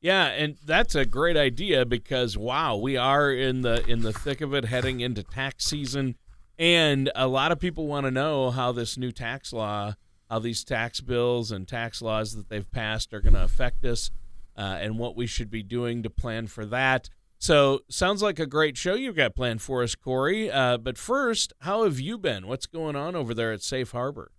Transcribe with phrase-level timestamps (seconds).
[0.01, 4.41] Yeah, and that's a great idea because wow, we are in the in the thick
[4.41, 6.15] of it heading into tax season
[6.59, 9.93] and a lot of people want to know how this new tax law,
[10.29, 14.09] how these tax bills and tax laws that they've passed are going to affect us
[14.57, 17.09] uh, and what we should be doing to plan for that.
[17.39, 20.49] So, sounds like a great show you've got planned for us, Corey.
[20.49, 22.47] Uh, but first, how have you been?
[22.47, 24.31] What's going on over there at Safe Harbor?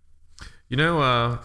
[0.67, 1.37] You know, uh,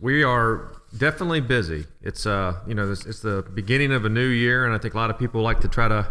[0.00, 1.86] we are definitely busy.
[2.02, 4.94] It's uh, you know, it's, it's, the beginning of a new year, and I think
[4.94, 6.06] a lot of people like to try to,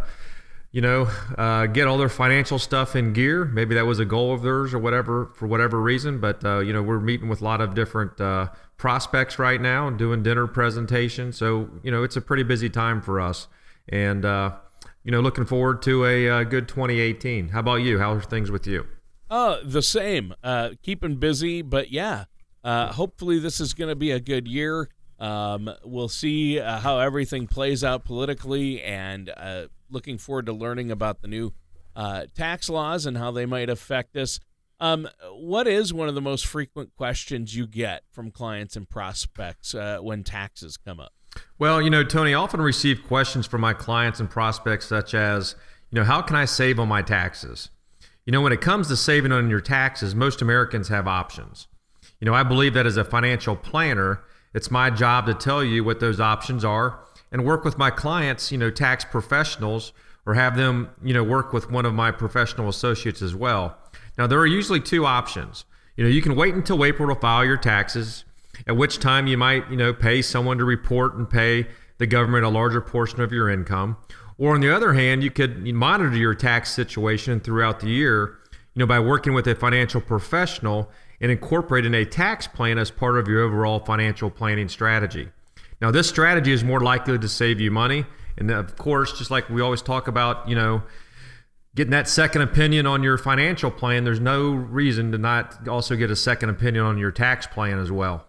[0.71, 3.45] you know, uh, get all their financial stuff in gear.
[3.45, 6.19] Maybe that was a goal of theirs or whatever for whatever reason.
[6.19, 8.47] But uh, you know, we're meeting with a lot of different uh,
[8.77, 11.37] prospects right now and doing dinner presentations.
[11.37, 13.47] So you know, it's a pretty busy time for us,
[13.89, 14.51] and uh,
[15.03, 17.49] you know, looking forward to a, uh, good 2018.
[17.49, 17.99] How about you?
[17.99, 18.85] How are things with you?
[19.29, 20.33] Uh, the same.
[20.43, 22.25] Uh, keeping busy, but yeah
[22.67, 24.89] uh, hopefully, this is going to be a good year.
[25.19, 30.91] Um, we'll see uh, how everything plays out politically, and uh, looking forward to learning
[30.91, 31.53] about the new
[31.95, 34.41] uh, tax laws and how they might affect us.
[34.81, 39.73] Um, what is one of the most frequent questions you get from clients and prospects
[39.73, 41.13] uh, when taxes come up?
[41.59, 45.55] Well, you know, Tony, I often receive questions from my clients and prospects such as,
[45.91, 47.69] you know, how can I save on my taxes?
[48.25, 51.67] You know, when it comes to saving on your taxes, most Americans have options.
[52.19, 54.21] You know, I believe that as a financial planner,
[54.53, 56.99] it's my job to tell you what those options are
[57.31, 59.93] and work with my clients, you know, tax professionals
[60.25, 63.77] or have them, you know, work with one of my professional associates as well.
[64.17, 65.63] Now, there are usually two options.
[65.95, 68.25] You know, you can wait until April to file your taxes,
[68.65, 72.45] at which time you might, you know, pay someone to report and pay the government
[72.45, 73.97] a larger portion of your income.
[74.37, 78.37] Or on the other hand, you could monitor your tax situation throughout the year,
[78.73, 83.17] you know, by working with a financial professional and incorporating a tax plan as part
[83.17, 85.29] of your overall financial planning strategy.
[85.81, 88.05] Now, this strategy is more likely to save you money.
[88.37, 90.83] And of course, just like we always talk about, you know,
[91.73, 96.11] getting that second opinion on your financial plan, there's no reason to not also get
[96.11, 98.26] a second opinion on your tax plan as well.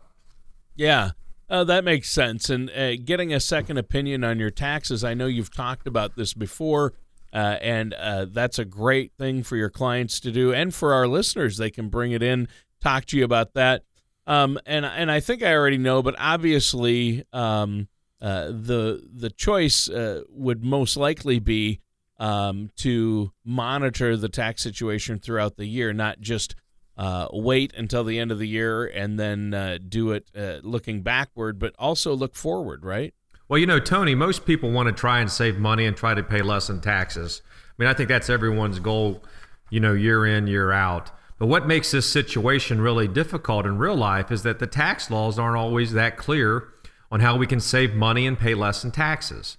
[0.79, 1.11] Yeah,
[1.51, 2.49] uh, that makes sense.
[2.49, 6.33] And uh, getting a second opinion on your taxes, I know you've talked about this
[6.33, 6.95] before.
[7.33, 11.07] Uh, and uh, that's a great thing for your clients to do and for our
[11.07, 11.59] listeners.
[11.59, 12.49] They can bring it in
[12.81, 13.83] talk to you about that.
[14.27, 17.89] Um, and and I think I already know, but obviously um,
[18.23, 21.81] uh, the the choice uh, would most likely be
[22.19, 26.55] um, to monitor the tax situation throughout the year, not just
[26.99, 31.01] uh, wait until the end of the year and then uh, do it uh, looking
[31.03, 33.15] backward, but also look forward, right?
[33.49, 36.23] Well, you know, Tony, most people want to try and save money and try to
[36.23, 37.41] pay less in taxes.
[37.47, 39.23] I mean, I think that's everyone's goal,
[39.71, 41.11] you know, year in, year out.
[41.39, 45.39] But what makes this situation really difficult in real life is that the tax laws
[45.39, 46.69] aren't always that clear
[47.13, 49.57] on how we can save money and pay less in taxes.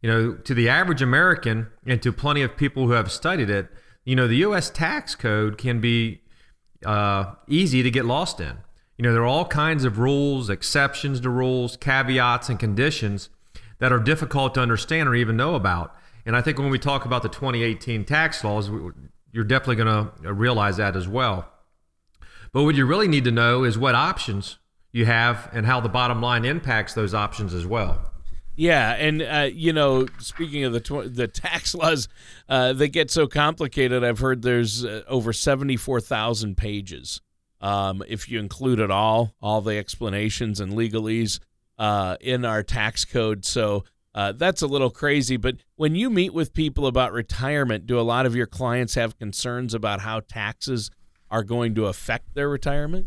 [0.00, 3.68] You know, to the average American and to plenty of people who have studied it,
[4.04, 4.70] you know, the U.S.
[4.70, 6.22] tax code can be
[6.84, 8.58] uh, easy to get lost in.
[8.96, 13.30] You know, there are all kinds of rules, exceptions to rules, caveats, and conditions
[13.78, 15.94] that are difficult to understand or even know about.
[16.26, 18.70] And I think when we talk about the 2018 tax laws,
[19.32, 21.48] you're definitely going to realize that as well.
[22.52, 24.58] But what you really need to know is what options
[24.90, 28.10] you have and how the bottom line impacts those options as well.
[28.58, 32.08] Yeah, and uh, you know, speaking of the tw- the tax laws,
[32.48, 34.02] uh, they get so complicated.
[34.02, 37.20] I've heard there's uh, over seventy four thousand pages.
[37.60, 41.38] Um, if you include it all, all the explanations and legalese
[41.78, 45.36] uh, in our tax code, so uh, that's a little crazy.
[45.36, 49.16] But when you meet with people about retirement, do a lot of your clients have
[49.20, 50.90] concerns about how taxes
[51.30, 53.06] are going to affect their retirement?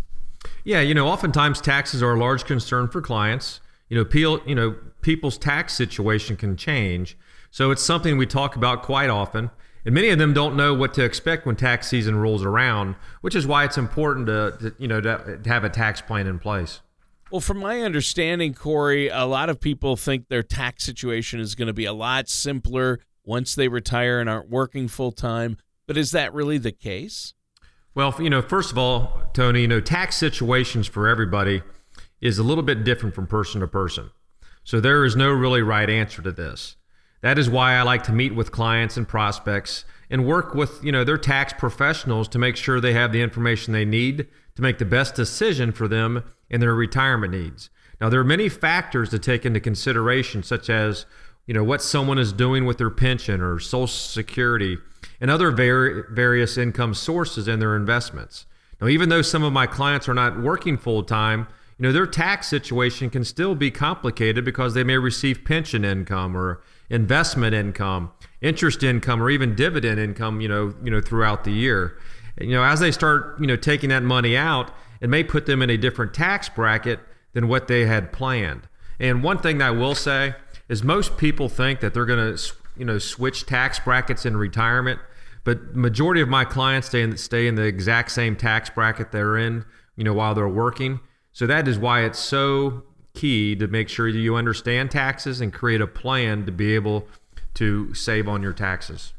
[0.64, 3.60] Yeah, you know, oftentimes taxes are a large concern for clients.
[3.90, 7.18] You know, peel, you know, people's tax situation can change.
[7.50, 9.52] So it's something we talk about quite often.
[9.84, 13.36] And many of them don't know what to expect when tax season rolls around, which
[13.36, 16.40] is why it's important to, to you know to, to have a tax plan in
[16.40, 16.82] place.
[17.32, 21.68] Well, from my understanding, Corey, a lot of people think their tax situation is going
[21.68, 25.58] to be a lot simpler once they retire and aren't working full time.
[25.88, 27.34] But is that really the case?
[27.96, 31.64] Well, you know, first of all, Tony, you know, tax situations for everybody
[32.20, 34.12] is a little bit different from person to person.
[34.64, 36.76] So there is no really right answer to this.
[37.22, 40.92] That is why I like to meet with clients and prospects and work with, you
[40.92, 44.80] know, their tax professionals to make sure they have the information they need to make
[44.80, 47.70] the best decision for them and their retirement needs.
[48.00, 51.06] Now, there are many factors to take into consideration, such as,
[51.46, 54.78] you know, what someone is doing with their pension or Social Security
[55.20, 58.48] and other var- various income sources in their investments.
[58.82, 61.48] Now, even though some of my clients are not working full time,
[61.82, 66.38] you know, their tax situation can still be complicated because they may receive pension income
[66.38, 66.62] or
[66.92, 71.98] investment income, interest income, or even dividend income, you know, you know, throughout the year.
[72.38, 74.70] And, you know, as they start, you know, taking that money out,
[75.02, 77.00] it may put them in a different tax bracket
[77.34, 78.68] than what they had planned.
[79.00, 80.36] And one thing that I will say
[80.70, 85.00] is most people think that they're going to, you know, switch tax brackets in retirement,
[85.44, 89.36] but majority of my clients stay in stay in the exact same tax bracket they're
[89.36, 91.00] in, you know, while they're working.
[91.32, 92.84] So that is why it's so
[93.14, 97.08] key to make sure that you understand taxes and create a plan to be able
[97.56, 99.14] to save on your taxes.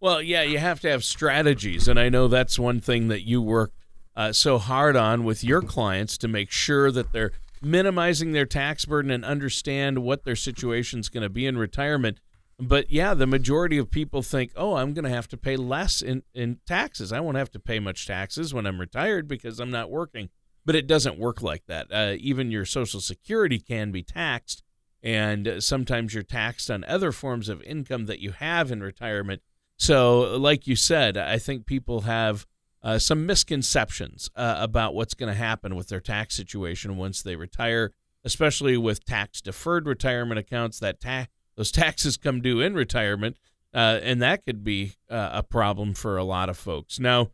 [0.00, 3.40] Well, yeah, you have to have strategies, and I know that's one thing that you
[3.40, 3.72] work
[4.14, 8.84] uh, so hard on with your clients to make sure that they're minimizing their tax
[8.84, 12.18] burden and understand what their situation is going to be in retirement.
[12.60, 16.02] But yeah, the majority of people think, oh, I'm going to have to pay less
[16.02, 17.12] in, in taxes.
[17.12, 20.28] I won't have to pay much taxes when I'm retired because I'm not working
[20.64, 21.86] but it doesn't work like that.
[21.92, 24.62] Uh, even your Social Security can be taxed,
[25.02, 29.42] and sometimes you're taxed on other forms of income that you have in retirement.
[29.76, 32.46] So, like you said, I think people have
[32.82, 37.34] uh, some misconceptions uh, about what's going to happen with their tax situation once they
[37.34, 37.92] retire,
[38.24, 40.78] especially with tax deferred retirement accounts.
[40.78, 41.26] That ta-
[41.56, 43.36] those taxes come due in retirement,
[43.74, 47.00] uh, and that could be uh, a problem for a lot of folks.
[47.00, 47.30] Now,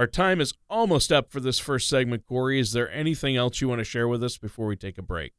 [0.00, 2.58] our time is almost up for this first segment, Corey.
[2.58, 5.34] Is there anything else you want to share with us before we take a break?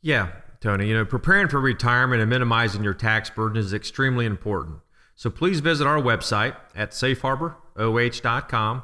[0.00, 0.28] Yeah,
[0.60, 0.86] Tony.
[0.86, 4.78] You know, preparing for retirement and minimizing your tax burden is extremely important.
[5.16, 8.82] So please visit our website at safeharboroh.com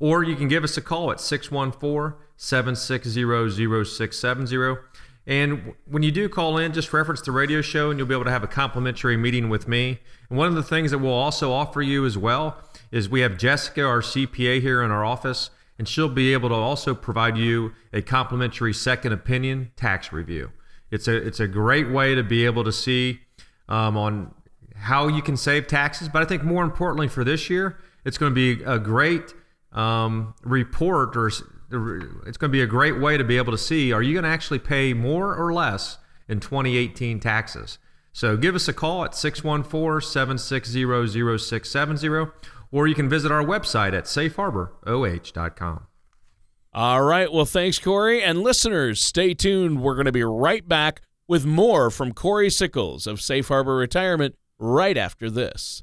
[0.00, 4.80] or you can give us a call at 614 760 0670.
[5.28, 8.24] And when you do call in, just reference the radio show and you'll be able
[8.24, 10.00] to have a complimentary meeting with me.
[10.30, 12.56] And one of the things that we'll also offer you as well
[12.90, 16.54] is we have Jessica, our CPA here in our office, and she'll be able to
[16.54, 20.50] also provide you a complimentary second opinion tax review.
[20.90, 23.20] It's a it's a great way to be able to see
[23.68, 24.34] um, on
[24.74, 28.30] how you can save taxes, but I think more importantly for this year, it's going
[28.30, 29.34] to be a great
[29.72, 33.92] um, report or it's going to be a great way to be able to see
[33.92, 37.78] are you going to actually pay more or less in 2018 taxes.
[38.12, 42.26] So give us a call at 614 760 0670
[42.70, 45.86] or you can visit our website at safeharboroh.com.
[46.74, 47.32] All right.
[47.32, 48.22] Well, thanks, Corey.
[48.22, 49.82] And listeners, stay tuned.
[49.82, 54.34] We're going to be right back with more from Corey Sickles of Safe Harbor Retirement
[54.58, 55.82] right after this.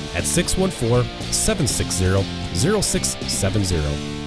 [0.13, 4.21] at 614 760 0670.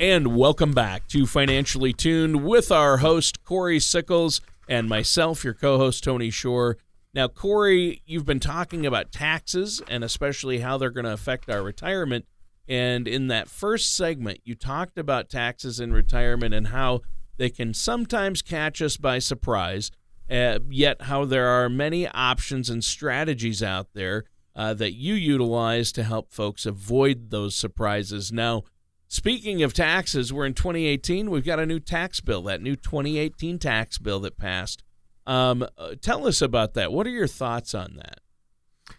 [0.00, 5.78] And welcome back to Financially Tuned with our host, Corey Sickles, and myself, your co
[5.78, 6.78] host, Tony Shore.
[7.14, 11.62] Now, Corey, you've been talking about taxes and especially how they're going to affect our
[11.62, 12.24] retirement.
[12.66, 17.02] And in that first segment, you talked about taxes in retirement and how
[17.36, 19.90] they can sometimes catch us by surprise.
[20.30, 25.92] uh, yet how there are many options and strategies out there uh, that you utilize
[25.92, 28.32] to help folks avoid those surprises.
[28.32, 28.64] Now,
[29.08, 31.30] speaking of taxes, we're in 2018.
[31.30, 34.82] We've got a new tax bill, that new 2018 tax bill that passed.
[35.26, 36.92] Um, uh, tell us about that.
[36.92, 38.20] What are your thoughts on that?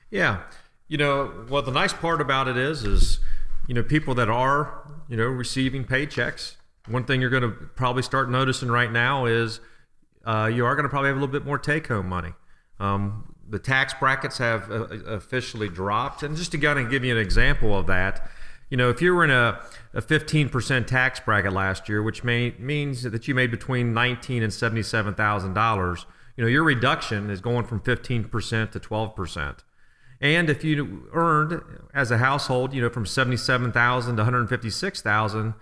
[0.09, 0.43] Yeah,
[0.87, 3.19] you know, well, the nice part about it is, is
[3.67, 6.55] you know, people that are you know receiving paychecks.
[6.87, 9.59] One thing you're going to probably start noticing right now is
[10.25, 12.33] uh, you are going to probably have a little bit more take-home money.
[12.79, 17.11] Um, the tax brackets have uh, officially dropped, and just to kind of give you
[17.15, 18.29] an example of that,
[18.69, 19.59] you know, if you were in a,
[19.93, 24.51] a 15% tax bracket last year, which may, means that you made between 19 and
[24.51, 29.59] 77 thousand dollars, you know, your reduction is going from 15% to 12%.
[30.19, 31.61] And if you earned
[31.93, 35.53] as a household, you know, from 77,000 to 156,000,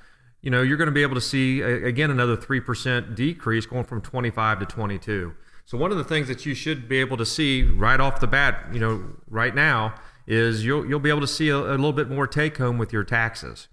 [0.41, 4.01] you know, you're going to be able to see again another 3% decrease going from
[4.01, 5.33] 25 to 22.
[5.71, 8.27] So one of the things that you should be able to see right off the
[8.27, 9.95] bat, you know, right now
[10.27, 12.91] is you'll you'll be able to see a, a little bit more take home with
[12.91, 13.69] your taxes.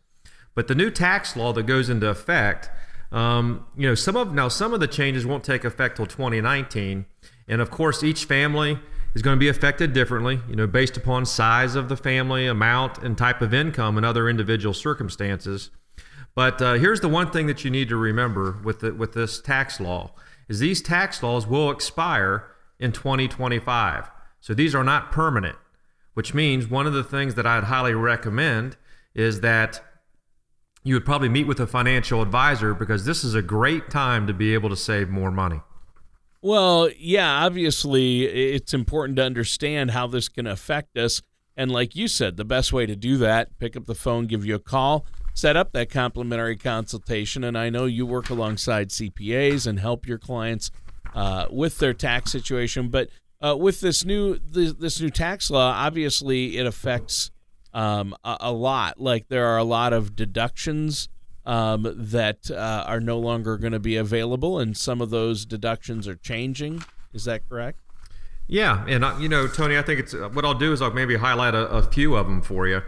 [0.55, 2.71] But the new tax law that goes into effect,
[3.11, 7.05] um, you know, some of now some of the changes won't take effect till 2019,
[7.49, 8.79] and of course each family
[9.17, 12.99] is going to be affected differently, you know, based upon size of the family, amount,
[12.99, 15.71] and type of income, and other individual circumstances.
[16.37, 19.41] But uh, here's the one thing that you need to remember with the, with this
[19.41, 20.13] tax law
[20.49, 22.45] is these tax laws will expire
[22.79, 24.11] in 2025.
[24.41, 25.57] So these are not permanent,
[26.15, 28.77] which means one of the things that I'd highly recommend
[29.15, 29.83] is that
[30.85, 34.33] you would probably meet with a financial advisor because this is a great time to
[34.33, 35.61] be able to save more money.
[36.41, 41.21] Well, yeah, obviously it's important to understand how this can affect us.
[41.57, 44.47] And like you said, the best way to do that, pick up the phone, give
[44.47, 45.05] you a call,
[45.39, 47.45] set up that complimentary consultation.
[47.45, 50.73] And I know you work alongside CPAs and help your clients
[51.15, 52.89] uh, with their tax situation.
[52.89, 53.09] But
[53.41, 57.31] uh, with this new this, this, new tax law, obviously it affects
[57.73, 58.99] um, a, a, lot.
[58.99, 61.09] Like there are a lot of deductions
[61.47, 66.09] um, that uh, are no longer going to be available, and some of those deductions
[66.09, 66.83] are changing.
[67.15, 67.79] Is that correct?
[68.49, 71.15] Yeah, and uh, you know, Tony, I think it's what I'll do is I'll maybe
[71.15, 72.83] highlight a, a few of them for you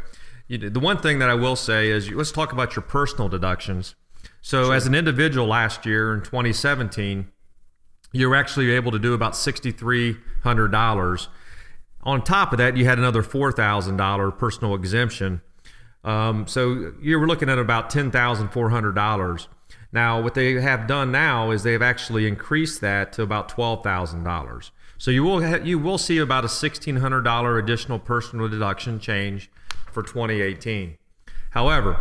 [0.50, 3.94] you the one thing that I will say is let's talk about your personal deductions.
[4.42, 4.74] So, sure.
[4.74, 7.28] as an individual last year in 2017,
[8.12, 11.26] you were actually able to do about $6,300.
[12.02, 15.42] On top of that, you had another $4,000 personal exemption.
[16.02, 19.46] Um, so, you were looking at about $10,400.
[19.92, 24.70] Now, what they have done now is they've actually increased that to about $12,000.
[24.98, 29.50] So you will ha- you will see about a $1,600 additional personal deduction change
[29.92, 30.96] for 2018.
[31.50, 31.98] However,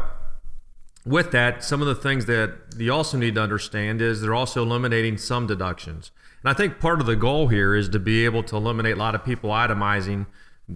[1.05, 4.63] with that, some of the things that you also need to understand is they're also
[4.63, 6.12] eliminating some deductions.
[6.43, 9.00] And I think part of the goal here is to be able to eliminate a
[9.00, 10.27] lot of people itemizing,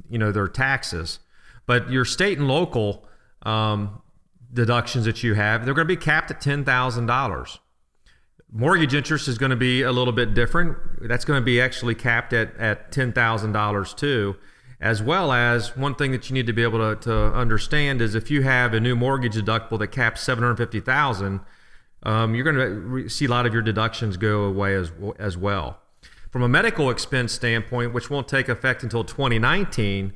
[0.10, 1.20] you know, their taxes.
[1.66, 3.08] But your state and local
[3.44, 4.02] um,
[4.52, 7.60] deductions that you have, they're going to be capped at ten thousand dollars.
[8.52, 10.78] Mortgage interest is going to be a little bit different.
[11.08, 14.36] That's going to be actually capped at at ten thousand dollars too
[14.80, 18.16] as well as one thing that you need to be able to, to understand is
[18.16, 21.42] if you have a new mortgage deductible that caps 750000
[22.04, 25.38] um, you're going to re- see a lot of your deductions go away as, as
[25.38, 25.80] well.
[26.32, 30.14] From a medical expense standpoint which won't take effect until 2019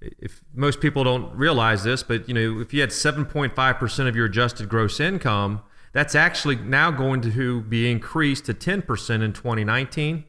[0.00, 4.26] if most people don't realize this but you know if you had 7.5% of your
[4.26, 10.24] adjusted gross income that's actually now going to be increased to 10% in 2019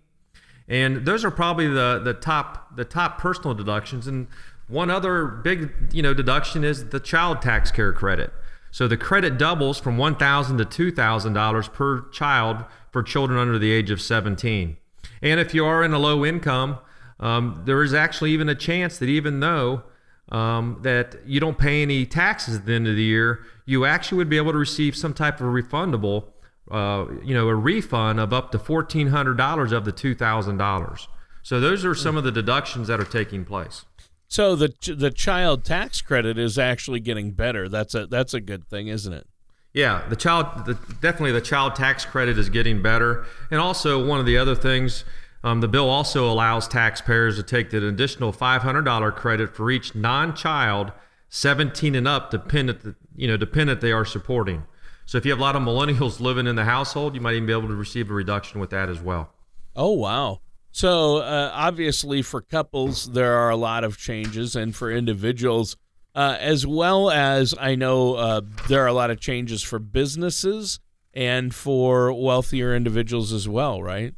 [0.68, 4.08] and those are probably the the top the top personal deductions.
[4.08, 4.28] And
[4.68, 8.34] one other big you know deduction is the child tax care credit.
[8.72, 13.40] So the credit doubles from one thousand to two thousand dollars per child for children
[13.40, 14.78] under the age of 17.
[15.22, 16.80] And if you are in a low income,
[17.20, 19.84] um, there is actually even a chance that even though
[20.30, 24.18] um, that you don't pay any taxes at the end of the year, you actually
[24.18, 26.26] would be able to receive some type of refundable
[26.72, 30.58] uh, you know, a refund of up to fourteen hundred dollars of the two thousand
[30.58, 31.08] dollars.
[31.44, 33.86] So those are some of the deductions that are taking place.
[34.28, 37.70] So the the child tax credit is actually getting better.
[37.70, 39.28] That's a that's a good thing, isn't it?
[39.74, 44.20] Yeah, the child the, definitely the child tax credit is getting better, and also one
[44.20, 45.04] of the other things.
[45.44, 50.92] Um, the bill also allows taxpayers to take an additional $500 credit for each non-child
[51.30, 54.64] 17 and up dependent, you know, dependent they are supporting.
[55.08, 57.48] So if you have a lot of millennials living in the household, you might even
[57.48, 59.34] be able to receive a reduction with that as well.
[59.76, 60.42] Oh, wow.
[60.72, 65.78] So uh, obviously, for couples, there are a lot of changes, and for individuals,
[66.14, 70.80] uh, as well as I know uh, there are a lot of changes for businesses
[71.14, 74.14] and for wealthier individuals as well, right?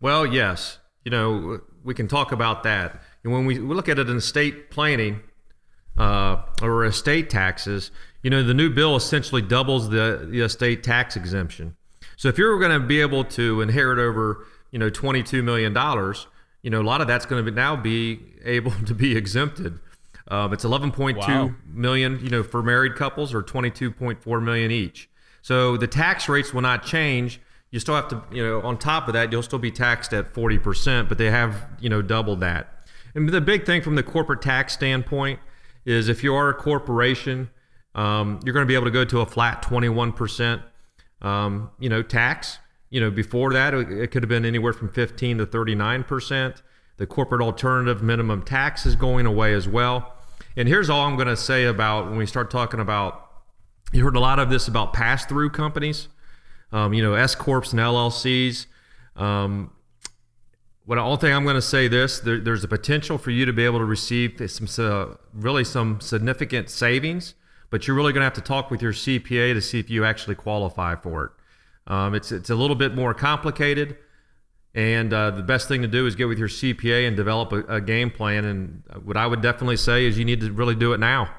[0.00, 0.78] Well, yes.
[1.04, 3.02] You know, we can talk about that.
[3.24, 5.20] And when we look at it in estate planning
[5.96, 7.90] uh, or estate taxes,
[8.22, 11.76] you know, the new bill essentially doubles the, the estate tax exemption.
[12.16, 15.74] So if you're going to be able to inherit over, you know, $22 million,
[16.62, 19.78] you know, a lot of that's going to be now be able to be exempted.
[20.28, 21.50] Um, it's 11.2 wow.
[21.66, 25.08] million, you know, for married couples or 22.4 million each.
[25.42, 27.40] So the tax rates will not change.
[27.72, 30.32] You still have to, you know, on top of that, you'll still be taxed at
[30.32, 32.68] 40%, but they have, you know, doubled that.
[33.14, 35.40] And the big thing from the corporate tax standpoint
[35.84, 37.50] is if you are a corporation,
[37.94, 40.62] um, you're going to be able to go to a flat 21%,
[41.20, 42.58] um, you know, tax.
[42.90, 46.62] You know, before that, it could have been anywhere from 15 to 39%.
[46.98, 50.14] The corporate alternative minimum tax is going away as well.
[50.56, 53.30] And here's all I'm going to say about when we start talking about,
[53.92, 56.08] you heard a lot of this about pass through companies,
[56.70, 58.66] um, you know, S Corps and LLCs.
[59.16, 59.72] Um,
[60.84, 63.52] what only thing I'm going to say this there, there's a potential for you to
[63.52, 67.34] be able to receive some uh, really some significant savings,
[67.72, 70.04] but you're really going to have to talk with your CPA to see if you
[70.04, 71.30] actually qualify for it.
[71.90, 73.96] Um, it's it's a little bit more complicated.
[74.74, 77.76] And uh, the best thing to do is get with your CPA and develop a,
[77.76, 78.44] a, game plan.
[78.44, 81.30] And what I would definitely say is you need to really do it now.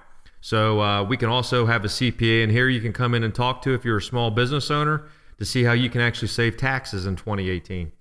[0.42, 3.34] So uh, we can also have a CPA in here you can come in and
[3.34, 5.06] talk to if you're a small business owner
[5.38, 7.92] to see how you can actually save taxes in 2018.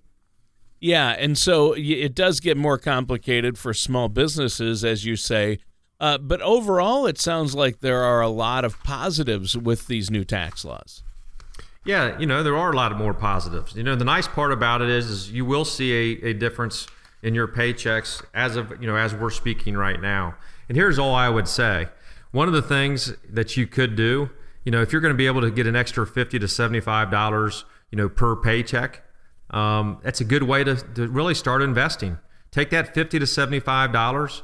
[0.81, 5.61] Yeah, and so it does get more complicated for small businesses, as you say.
[6.03, 10.25] Uh, but overall, it sounds like there are a lot of positives with these new
[10.25, 11.05] tax laws.
[11.85, 13.77] Yeah, you know, there are a lot of more positives.
[13.77, 16.89] You know, the nice part about it is, is you will see a, a difference
[17.23, 20.35] in your paychecks as of, you know, as we're speaking right now.
[20.69, 21.87] And here's all I would say.
[22.33, 24.31] One of the things that you could do,
[24.65, 27.65] you know, if you're going to be able to get an extra 50 to $75,
[27.93, 29.05] you know, per paycheck,
[29.51, 32.19] um, that's a good way to, to really start investing.
[32.51, 34.43] Take that 50 to $75,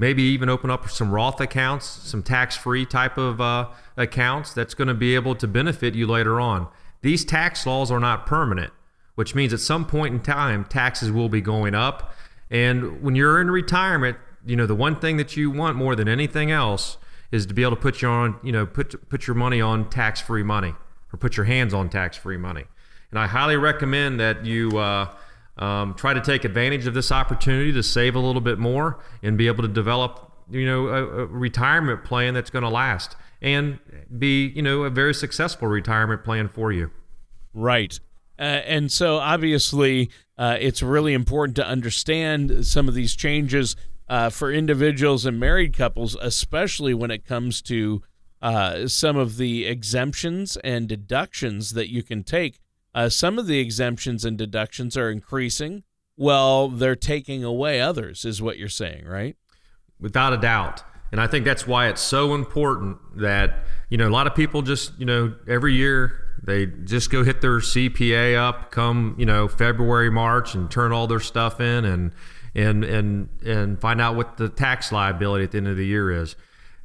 [0.00, 4.72] maybe even open up some Roth accounts, some tax free type of uh, accounts that's
[4.72, 6.66] going to be able to benefit you later on.
[7.02, 8.72] These tax laws are not permanent,
[9.14, 12.14] which means at some point in time, taxes will be going up.
[12.50, 16.08] And when you're in retirement, you know, the one thing that you want more than
[16.08, 16.96] anything else
[17.30, 19.88] is to be able to put your on, you know, put put your money on
[19.90, 20.74] tax-free money
[21.12, 22.64] or put your hands on tax-free money.
[23.10, 25.14] And I highly recommend that you uh,
[25.60, 29.36] um, try to take advantage of this opportunity to save a little bit more and
[29.38, 33.78] be able to develop, you know, a, a retirement plan that's going to last and
[34.18, 36.90] be, you know, a very successful retirement plan for you.
[37.54, 37.98] Right.
[38.38, 43.76] Uh, and so obviously, uh, it's really important to understand some of these changes
[44.08, 48.02] uh, for individuals and married couples, especially when it comes to
[48.42, 52.58] uh, some of the exemptions and deductions that you can take.
[52.94, 55.84] Uh, some of the exemptions and deductions are increasing.
[56.16, 59.36] Well, they're taking away others, is what you're saying, right?
[59.98, 60.82] Without a doubt.
[61.12, 64.62] And I think that's why it's so important that, you know, a lot of people
[64.62, 69.48] just, you know, every year they just go hit their CPA up come, you know,
[69.48, 72.12] February, March and turn all their stuff in and
[72.54, 76.10] and and and find out what the tax liability at the end of the year
[76.10, 76.36] is.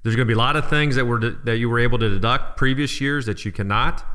[0.04, 2.10] There's going to be a lot of things that were that you were able to
[2.10, 4.06] deduct previous years that you cannot.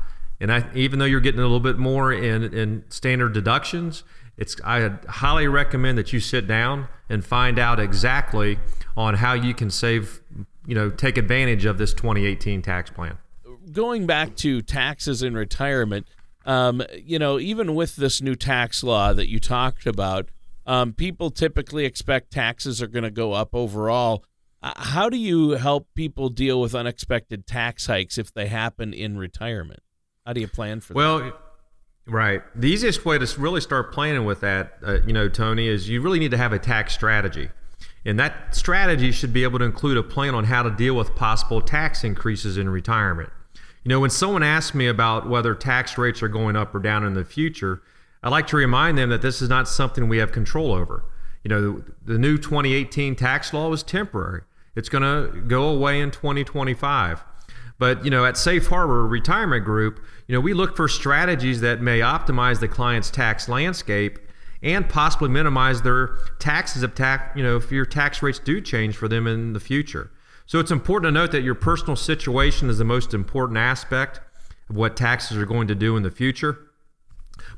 [0.41, 4.03] And I, even though you're getting a little bit more in, in standard deductions,
[4.37, 8.57] it's I highly recommend that you sit down and find out exactly
[8.97, 10.19] on how you can save,
[10.65, 13.19] you know, take advantage of this 2018 tax plan.
[13.71, 16.07] Going back to taxes in retirement,
[16.45, 20.29] um, you know, even with this new tax law that you talked about,
[20.65, 24.23] um, people typically expect taxes are going to go up overall.
[24.63, 29.17] Uh, how do you help people deal with unexpected tax hikes if they happen in
[29.17, 29.81] retirement?
[30.31, 31.25] How do you plan for well, that?
[31.25, 31.41] Well,
[32.07, 32.41] right.
[32.55, 36.01] The easiest way to really start planning with that, uh, you know, Tony, is you
[36.01, 37.49] really need to have a tax strategy.
[38.05, 41.17] And that strategy should be able to include a plan on how to deal with
[41.17, 43.29] possible tax increases in retirement.
[43.83, 47.03] You know, when someone asks me about whether tax rates are going up or down
[47.03, 47.81] in the future,
[48.23, 51.03] I like to remind them that this is not something we have control over.
[51.43, 54.43] You know, the, the new 2018 tax law is temporary.
[54.77, 57.21] It's going to go away in 2025.
[57.81, 61.81] But, you know, at Safe Harbor Retirement Group, you know, we look for strategies that
[61.81, 64.19] may optimize the client's tax landscape
[64.61, 68.95] and possibly minimize their taxes if tax, you know, if your tax rates do change
[68.95, 70.11] for them in the future.
[70.45, 74.21] So it's important to note that your personal situation is the most important aspect
[74.69, 76.59] of what taxes are going to do in the future.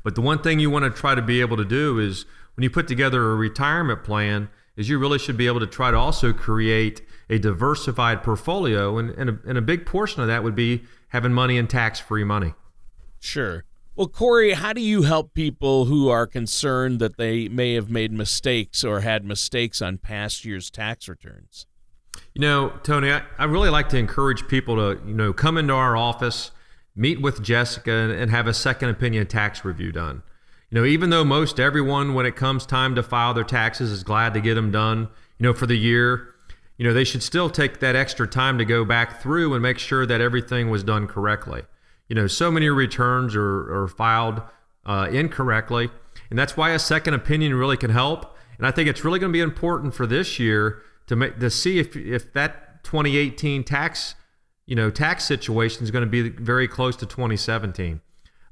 [0.02, 2.24] But the one thing you want to try to be able to do is
[2.56, 5.90] when you put together a retirement plan is you really should be able to try
[5.90, 10.42] to also create a diversified portfolio and, and, a, and a big portion of that
[10.42, 12.54] would be having money in tax-free money.
[13.20, 13.64] Sure.
[13.96, 18.12] Well, Corey, how do you help people who are concerned that they may have made
[18.12, 21.66] mistakes or had mistakes on past year's tax returns?
[22.34, 25.74] You know, Tony, I, I really like to encourage people to, you know, come into
[25.74, 26.50] our office,
[26.96, 30.24] meet with Jessica, and, and have a second opinion tax review done.
[30.70, 34.02] You know, even though most everyone, when it comes time to file their taxes, is
[34.02, 35.08] glad to get them done,
[35.38, 36.33] you know, for the year,
[36.76, 39.78] you know, they should still take that extra time to go back through and make
[39.78, 41.62] sure that everything was done correctly.
[42.08, 44.42] You know, so many returns are, are filed
[44.84, 45.90] uh, incorrectly,
[46.30, 48.36] and that's why a second opinion really can help.
[48.58, 51.50] And I think it's really going to be important for this year to make to
[51.50, 54.14] see if if that 2018 tax
[54.66, 58.00] you know tax situation is going to be very close to 2017.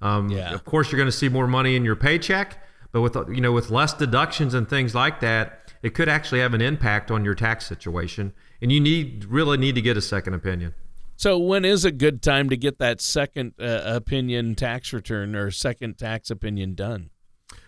[0.00, 0.52] Um, yeah.
[0.52, 3.52] Of course, you're going to see more money in your paycheck, but with you know
[3.52, 7.34] with less deductions and things like that, it could actually have an impact on your
[7.34, 10.74] tax situation, and you need really need to get a second opinion.
[11.16, 15.50] So, when is a good time to get that second uh, opinion tax return or
[15.50, 17.10] second tax opinion done?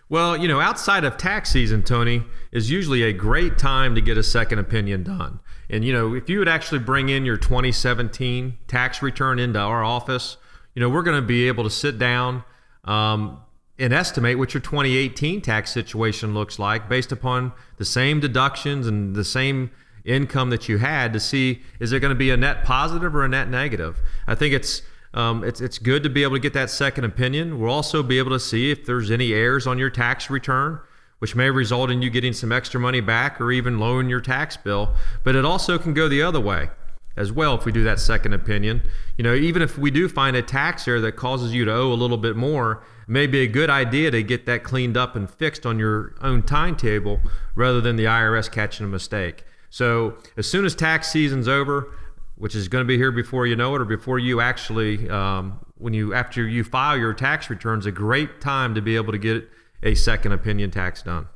[0.07, 4.17] Well, you know, outside of tax season, Tony, is usually a great time to get
[4.17, 5.39] a second opinion done.
[5.67, 9.83] And, you know, if you would actually bring in your 2017 tax return into our
[9.83, 10.37] office,
[10.75, 12.43] you know, we're going to be able to sit down
[12.83, 13.39] um,
[13.77, 19.15] and estimate what your 2018 tax situation looks like based upon the same deductions and
[19.15, 19.71] the same
[20.05, 23.25] income that you had to see is there going to be a net positive or
[23.25, 23.99] a net negative.
[24.27, 24.81] I think it's
[25.13, 27.59] um, it's, it's good to be able to get that second opinion.
[27.59, 30.81] We'll also be able to see if there's any errors on your tax return,
[31.19, 34.57] which may result in you getting some extra money back or even lowering your tax
[34.57, 34.93] bill.
[35.23, 36.69] But it also can go the other way
[37.15, 38.81] as well if we do that second opinion.
[39.17, 41.93] You know, even if we do find a tax error that causes you to owe
[41.93, 45.15] a little bit more, it may be a good idea to get that cleaned up
[45.15, 47.19] and fixed on your own timetable
[47.55, 49.43] rather than the IRS catching a mistake.
[49.69, 51.91] So as soon as tax season's over,
[52.37, 55.59] which is going to be here before you know it or before you actually um,
[55.77, 59.17] when you after you file your tax returns a great time to be able to
[59.17, 59.49] get
[59.83, 61.27] a second opinion tax done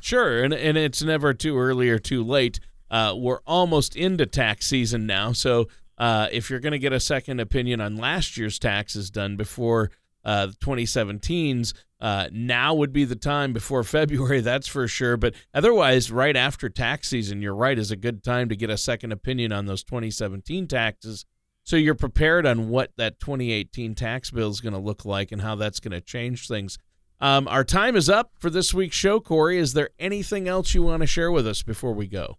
[0.00, 2.60] sure and, and it's never too early or too late
[2.90, 7.00] uh, we're almost into tax season now so uh, if you're going to get a
[7.00, 9.90] second opinion on last year's taxes done before
[10.24, 11.74] uh, 2017's.
[12.00, 15.16] Uh, now would be the time before February, that's for sure.
[15.16, 18.78] But otherwise, right after tax season, you're right, is a good time to get a
[18.78, 21.24] second opinion on those 2017 taxes.
[21.64, 25.42] So you're prepared on what that 2018 tax bill is going to look like and
[25.42, 26.78] how that's going to change things.
[27.20, 29.58] Um, our time is up for this week's show, Corey.
[29.58, 32.36] Is there anything else you want to share with us before we go?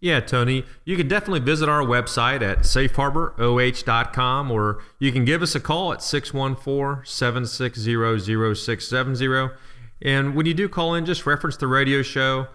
[0.00, 5.54] Yeah, Tony, you can definitely visit our website at safeharboroh.com or you can give us
[5.54, 9.54] a call at 614 760 0670.
[10.02, 12.48] And when you do call in, just reference the radio show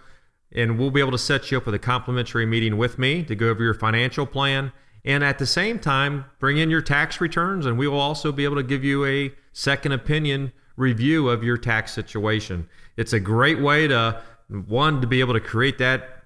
[0.52, 3.34] and we'll be able to set you up with a complimentary meeting with me to
[3.34, 4.72] go over your financial plan.
[5.04, 8.44] And at the same time, bring in your tax returns and we will also be
[8.44, 12.68] able to give you a second opinion review of your tax situation.
[12.96, 14.22] It's a great way to,
[14.66, 16.19] one, to be able to create that